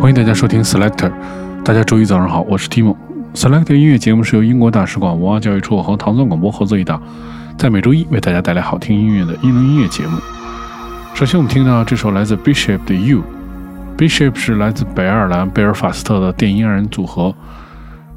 [0.00, 1.12] 欢迎大家收听 Selector。
[1.64, 2.96] 大家周一早上好，我是 Timo。
[3.34, 7.02] Selector 音乐节目是由英国大使馆文化教育处和唐宋广播合作一档，
[7.58, 10.16] 在每周一为大家带来好听音乐的英伦音乐节目。
[11.14, 13.24] 首先，我们听到这首来自 Bishop 的 You。
[13.96, 17.34] Bishop 是来自北爱尔兰贝尔法斯特的电音二人组合。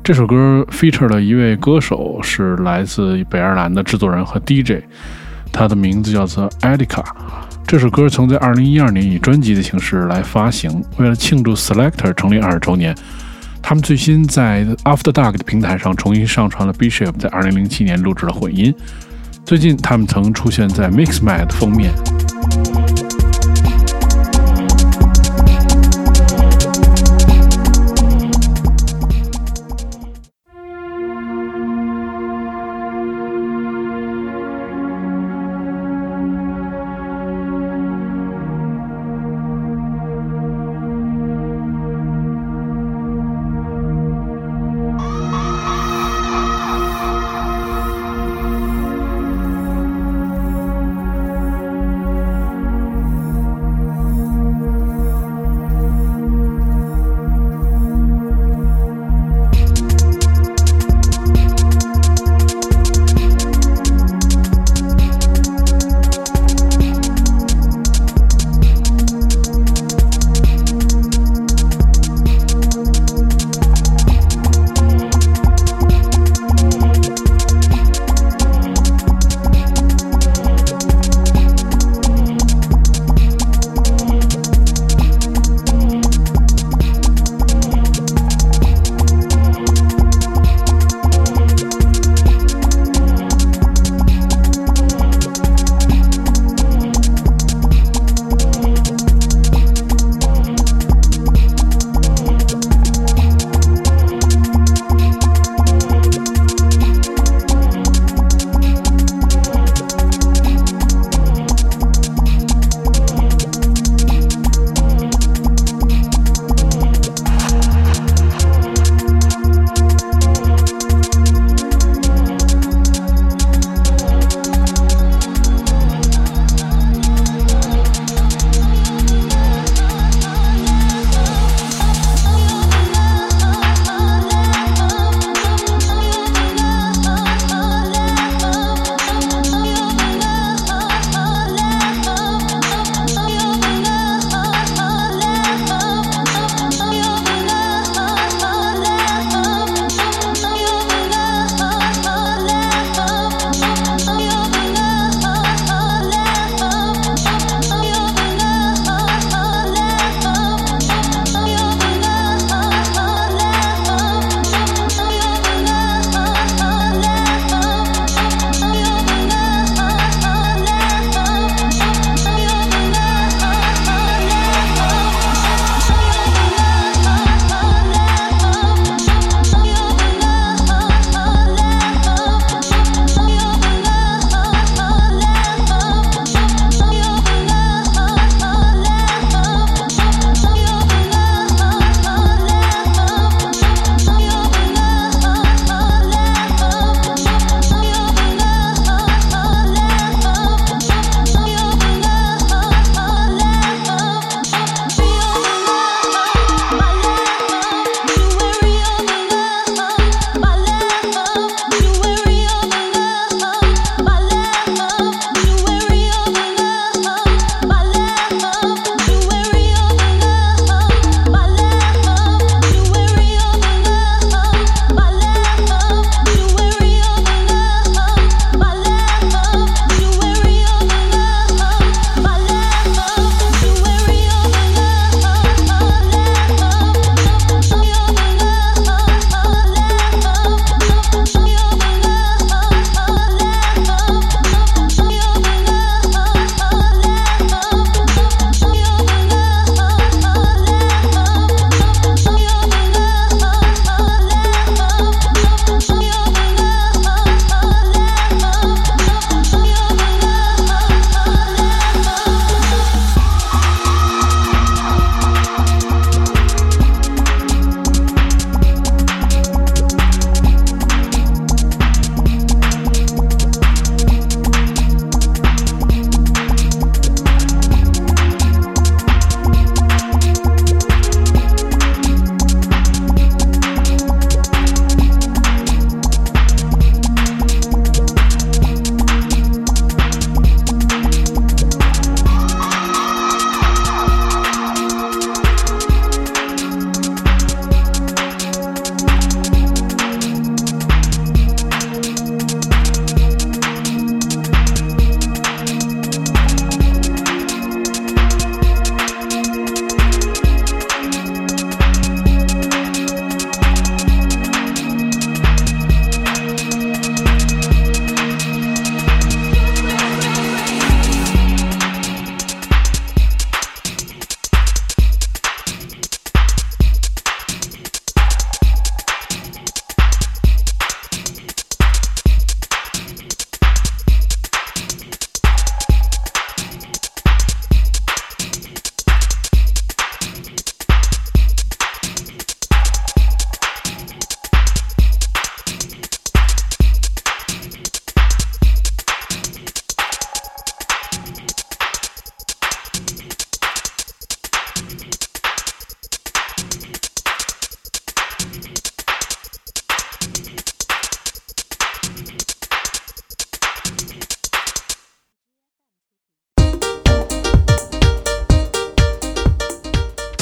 [0.03, 4.83] 这首歌 feature 了一位歌手，是来自北爱尔兰的制作人和 DJ，
[5.51, 7.03] 他的名字叫做 Edica。
[7.71, 10.83] 这首歌曾在2012年以专辑的形式来发行。
[10.97, 12.93] 为了庆祝 Selector 成立二十周年，
[13.61, 18.75] 他们最新在 After Dark 的平台上重新上传了 Bishop 在2007年录制的混音。
[19.45, 21.93] 最近，他们曾出现在 Mixmag 封面。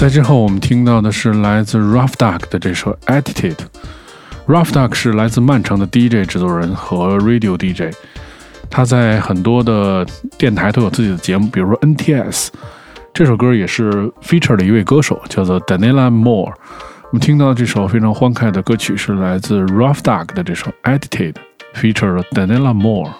[0.09, 3.57] 之后，我们听到的是来自 Rough Duck 的这首 Attitude。
[4.47, 7.95] Rough Duck 是来自曼城的 DJ 制作人和 Radio DJ，
[8.69, 10.05] 他在很多的
[10.37, 12.49] 电台都有自己的节目，比如说 NTS。
[13.13, 13.91] 这首歌也是
[14.21, 16.53] feature 的一位歌手，叫做 Daniela Moore。
[17.11, 23.11] 我们听到这首非常欢快的歌曲是来自 Rough Duck 的这首 Attitude，feature Daniela Moore。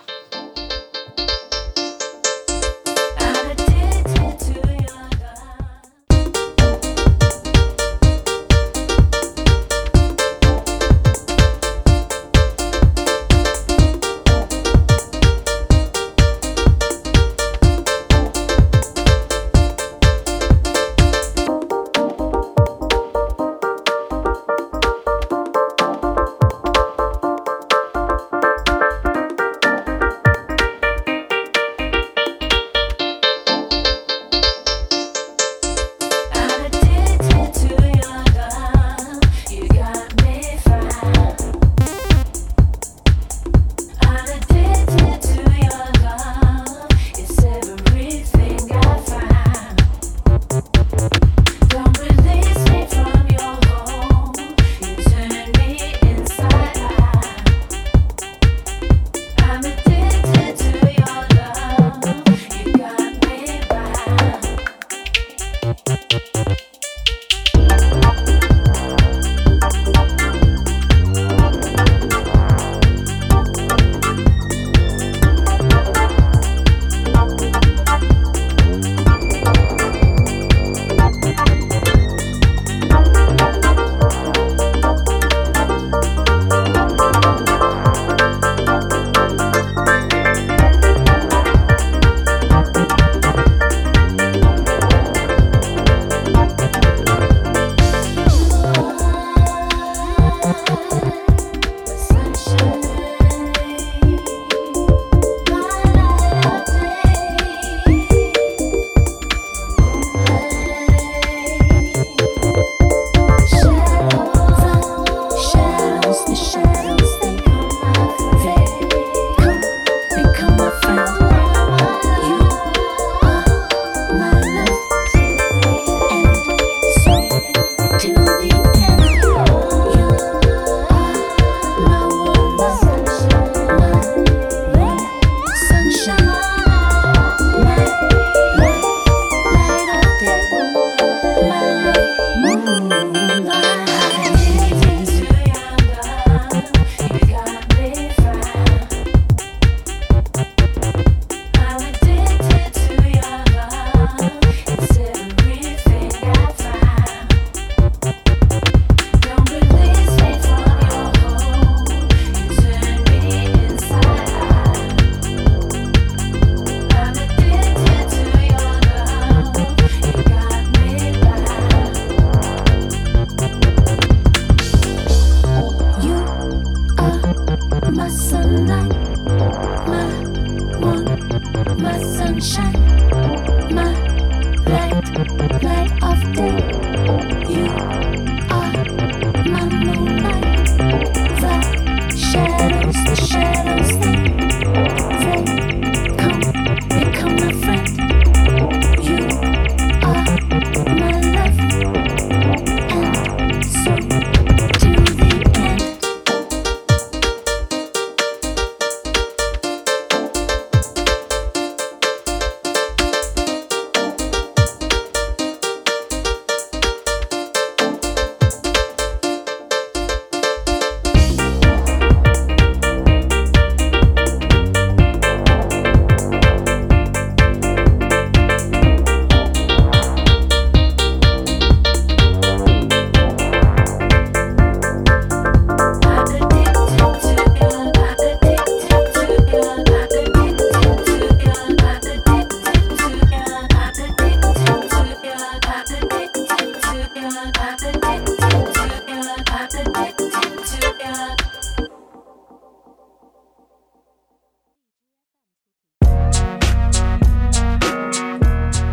[128.00, 128.59] to the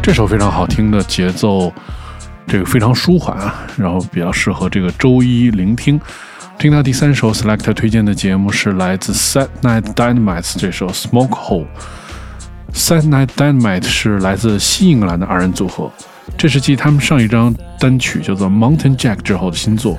[0.06, 1.72] 这首非常好听的节奏，
[2.46, 6.00] 这个非常舒缓啊，然后比较适合这个周一聆听。
[6.60, 11.66] 听到第三首 Select 推荐的节目是来自 Set Night Dynamite 这首 Smoke Hole。
[12.72, 15.90] Set Night Dynamite 是来自西英格兰的二人组合，
[16.38, 19.98] 这是继他们上一张单曲叫做《Mountain Jack》之后的新作。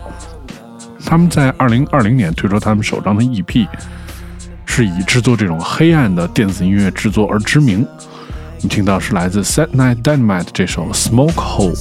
[1.05, 3.67] 他们在二零二零年推出他们首张的 EP，
[4.65, 7.85] 是以制作这种黑暗的电子音乐制作而知名。
[8.61, 11.75] 你听到是来自 Set Night Dynamite 这首《Smoke Hole》。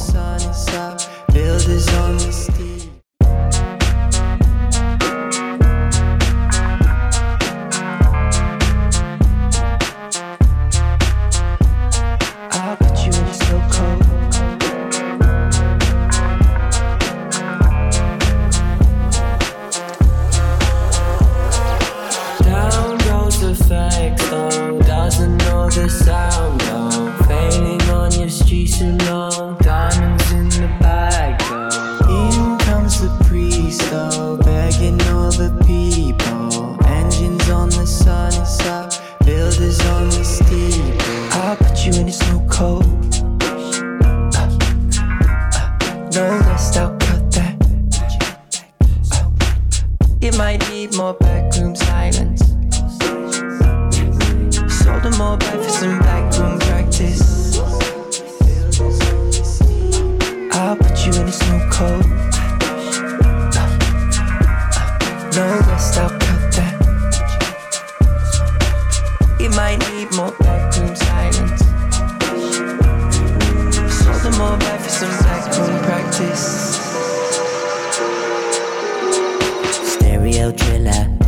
[80.53, 81.19] Got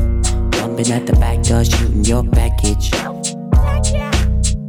[0.50, 2.92] dropped at the back door, shooting your package.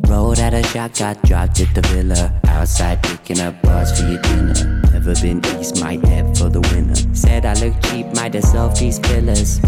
[0.10, 2.40] Road out of Chicago, drive to the villa.
[2.48, 4.82] Outside picking up bars for your dinner.
[4.92, 6.96] Never been east, might head for the winter.
[7.14, 9.60] Said I look cheap, might have solved these fillers.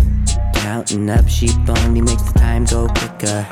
[0.55, 3.47] Counting up sheep only makes the time go quicker.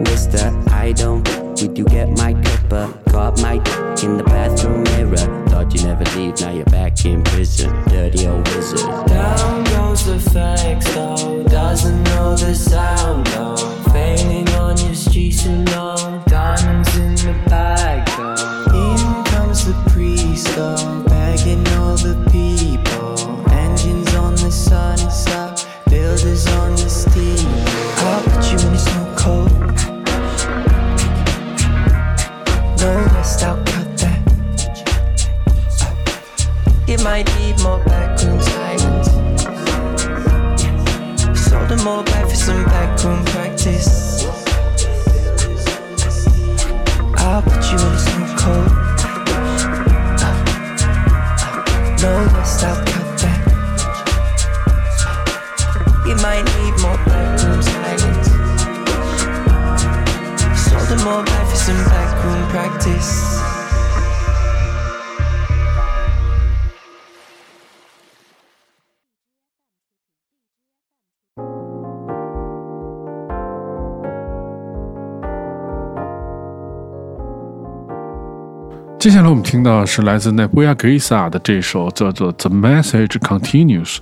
[0.00, 1.41] Mister, I don't.
[1.62, 2.92] Would you get my cuppa?
[3.12, 5.46] Caught my dick in the bathroom mirror.
[5.46, 7.70] Thought you never leave, now you're back in prison.
[7.84, 8.80] Dirty old wizard.
[9.06, 11.44] Down goes the facts, though.
[11.44, 13.56] Doesn't know the sound, though.
[13.92, 16.24] Failing on your streets long.
[16.26, 18.74] Diamonds in the bag, though.
[18.74, 21.04] In comes the priest, though.
[21.04, 23.48] Bagging all the people.
[23.52, 25.62] Engines on the sunny side.
[25.88, 26.82] Builders on the
[28.52, 29.01] in a
[37.02, 38.11] might need more backroom
[79.02, 83.96] 接下来我们听到是来自 Nebuya Grisa 的这首叫做《The Message Continues》。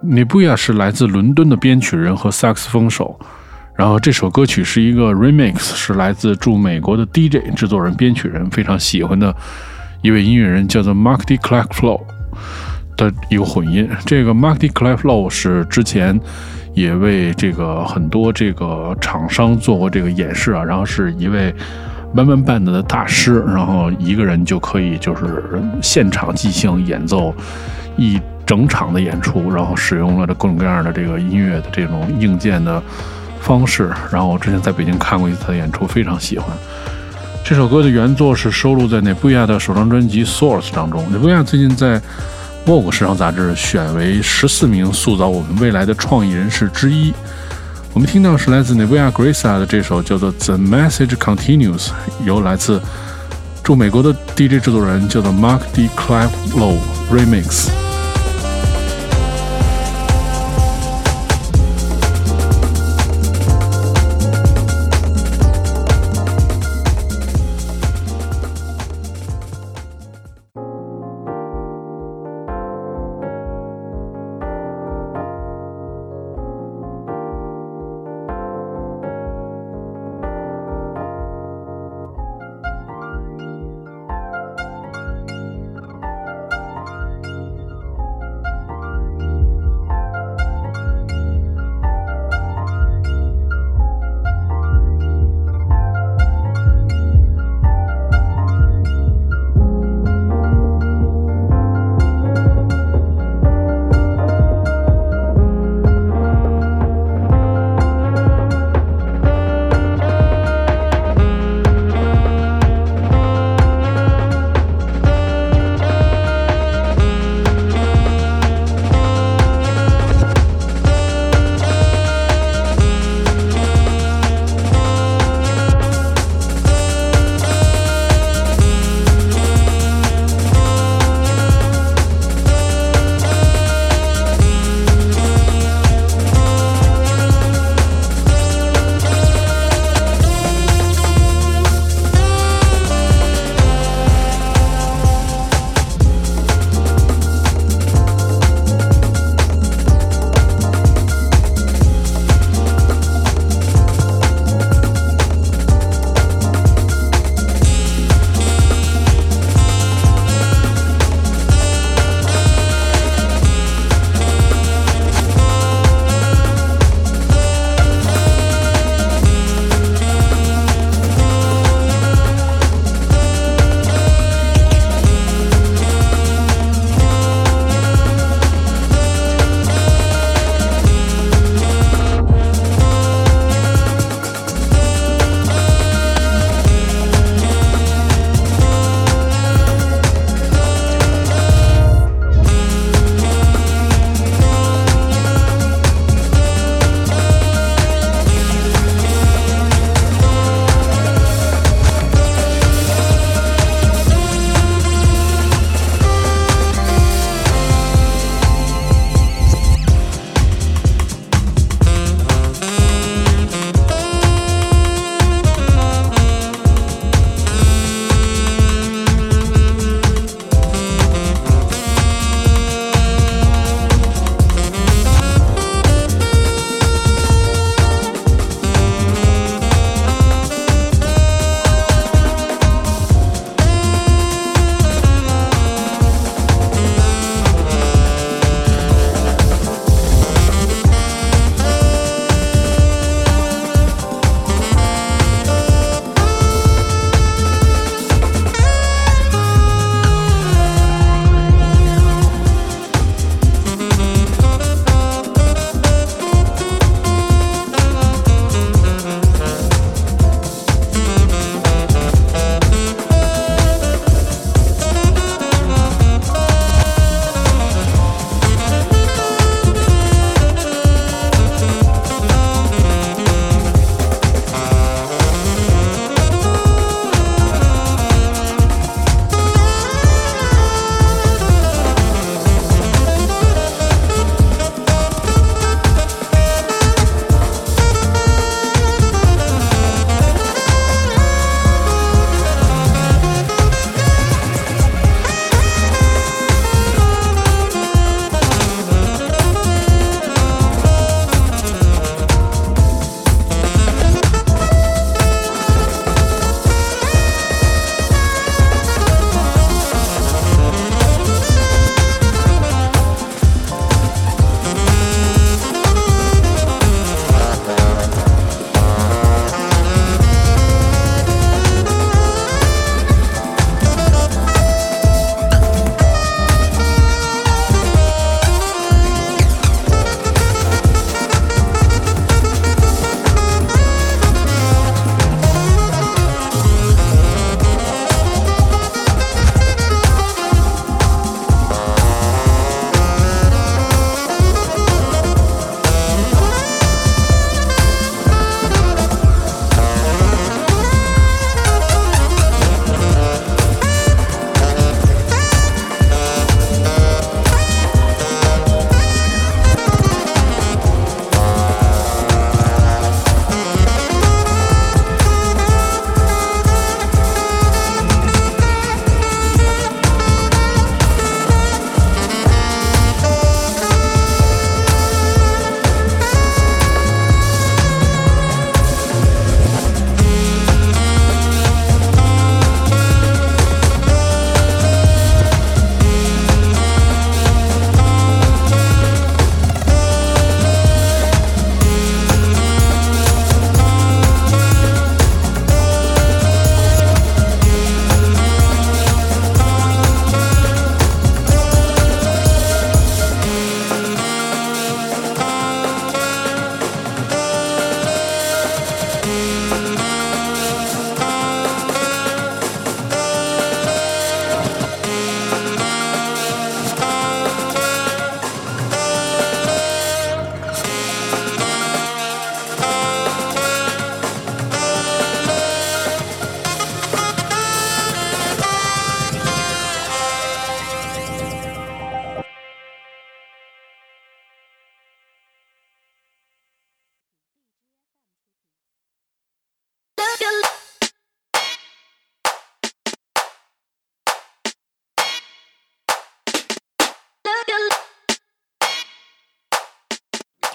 [0.00, 3.18] Nebuya 是来自伦敦的编曲人和萨克斯风手，
[3.74, 9.34] 然后这首歌曲是一个 remix，是来自驻美国的 DJ 制作人、编曲人非常喜欢的
[10.02, 11.36] 一位音乐人，叫做 Mark D.
[11.38, 12.00] Clark Flow
[12.96, 13.90] 的一个混音。
[14.06, 14.68] 这个 Mark D.
[14.68, 16.16] Clark Flow 是之前
[16.74, 21.52] 也为这个很多这个厂商做过这个演示啊，然后是一位。
[22.14, 25.44] 文文 band 的大师，然后一个人就可以就是
[25.82, 27.34] 现场即兴演奏
[27.96, 32.80] 一整场的演出，然后使用了这各种各样的这个音乐的这种硬件的
[33.40, 33.90] 方式。
[34.12, 36.48] 然后我之前在北京看过一次他的演出，非常喜欢。
[37.44, 41.10] 这首歌的原作是收录在内布亚的首张专辑《Source》当中。
[41.12, 41.98] 内布亚最近在
[42.64, 47.12] 《Vogue》时尚杂志选为十四名塑造我们未来的创意人士之一。
[47.94, 51.86] 我们听到是来自 Nevia Grisa 的这首叫做《The Message Continues》，
[52.24, 52.82] 由来自
[53.62, 55.88] 驻美国的 DJ 制作人叫做 Mark D.
[55.96, 56.76] Clive Low
[57.08, 57.83] Remix。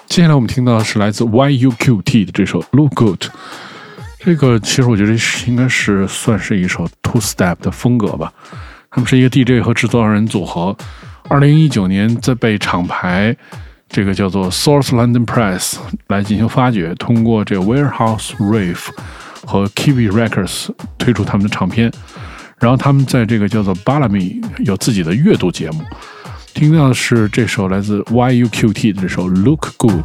[0.10, 3.24] 接下来我们听到的是来自 YUQT 的这首《Look Good》。
[4.18, 5.14] 这个其实我觉得
[5.46, 8.34] 应该是算是一首 Two Step 的风格吧。
[8.90, 10.76] 他们是一个 DJ 和制作人组合。
[11.30, 13.38] 二零一九年在被厂牌
[13.88, 18.88] 这个叫做 Source London Press 来进行发掘，通过这 Warehouse Rave
[19.46, 21.92] 和 Kiwi Records 推出他们的唱片。
[22.58, 25.84] 然后他们在这个叫做 Ballamy 有自己的阅读节目。
[26.60, 30.04] 听到的是这首来自 YUQT 的这首《Look Good》。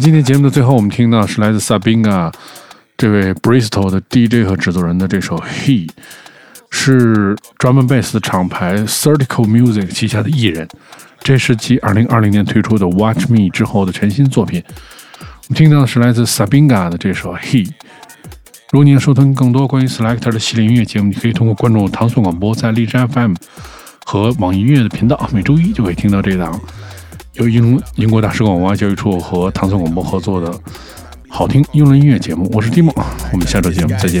[0.00, 2.32] 今天节目的最后，我们听到是来自 Sabina
[2.96, 5.86] 这位 Bristol 的 DJ 和制作人的这首《He》，
[6.70, 10.66] 是 drum bass 的厂牌 Certical Music 旗下的艺人，
[11.20, 14.64] 这是继2020年推出的《Watch Me》之后的全新作品。
[15.18, 17.66] 我们听到的是来自 Sabina 的这首《He》。
[18.70, 23.34] 如果你要收听更多关于 Selector 的系列音乐节目，你可以通过关注糖蒜广播在荔枝 FM
[24.06, 26.58] 和网易音乐的频道，每周一就会听到这档
[27.34, 30.52] 由英英国大使馆文化教育处和唐宋广播合作的
[31.28, 32.92] 好听英伦音乐节目我是蒂莫
[33.32, 34.20] 我们下周节目再见。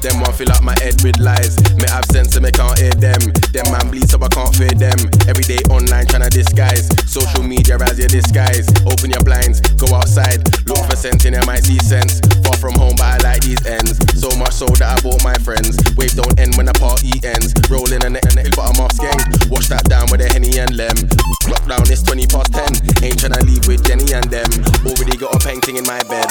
[0.00, 1.58] Them one fill up my head with lies.
[1.74, 3.18] Me have sense and me can't hear them.
[3.50, 4.98] Them man bleed so I can't fear them.
[5.26, 6.86] Every day online tryna disguise.
[7.10, 8.70] Social media as your disguise.
[8.86, 10.46] Open your blinds, go outside.
[10.70, 12.22] Look for sense in MIC sense.
[12.46, 13.98] Far from home, but I like these ends.
[14.14, 15.74] So much so that I bought my friends.
[15.98, 17.50] Wave don't end when the party ends.
[17.66, 18.22] Rolling and the
[18.54, 19.50] but I'm off skeng.
[19.50, 20.94] Wash that down with a henny and lem.
[21.50, 23.02] Lockdown is 20 past 10.
[23.02, 24.50] Ain't tryna leave with Jenny and them.
[24.86, 26.30] Already got a painting in my bed.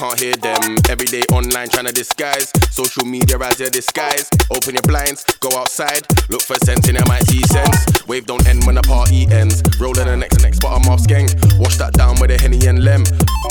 [0.00, 0.78] Can't hear them.
[0.88, 2.50] Every day online trying to disguise.
[2.70, 4.30] Social media as your disguise.
[4.50, 6.08] Open your blinds, go outside.
[6.30, 8.08] Look for sense in MIT sense.
[8.08, 9.62] Wave don't end when the party ends.
[9.78, 11.28] Rolling the next and next, but I'm off skeng.
[11.60, 13.04] Wash that down with a henny and lem.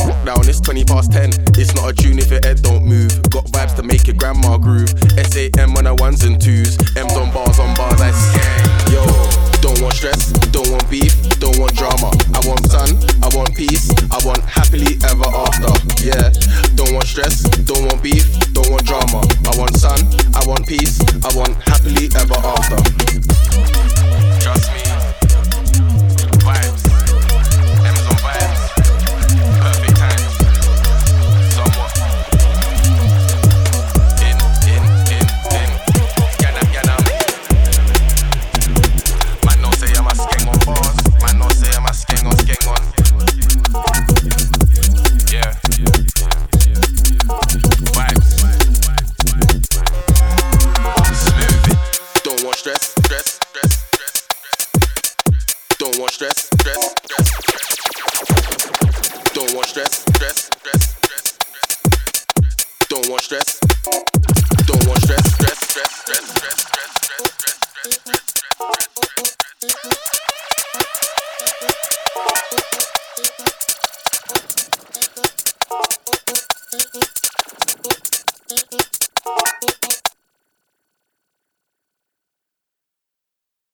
[0.10, 1.49] Lockdown, it's 20 past 10.